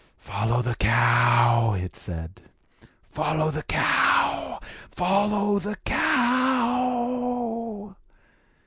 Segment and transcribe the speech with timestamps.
[0.17, 2.41] "Follow the cow!" it said.
[3.03, 4.59] "Follow the cow!
[4.89, 7.95] Follow the cow!"